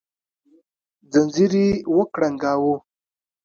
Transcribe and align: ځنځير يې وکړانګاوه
ځنځير 1.11 1.53
يې 1.63 1.69
وکړانګاوه 1.97 2.75